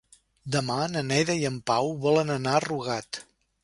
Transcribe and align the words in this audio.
Demà 0.55 0.77
na 0.93 1.03
Neida 1.11 1.37
i 1.43 1.47
en 1.51 1.61
Pau 1.71 1.95
volen 2.09 2.37
anar 2.41 2.59
a 2.59 2.67
Rugat. 2.69 3.27